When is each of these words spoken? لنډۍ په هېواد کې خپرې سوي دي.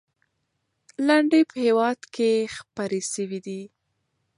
لنډۍ 1.07 1.41
په 1.49 1.55
هېواد 1.65 1.99
کې 2.13 2.31
خپرې 2.55 3.01
سوي 3.13 3.39
دي. 3.47 3.61